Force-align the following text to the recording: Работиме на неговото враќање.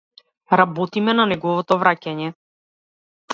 Работиме 0.61 1.15
на 1.19 1.25
неговото 1.33 1.79
враќање. 1.85 2.31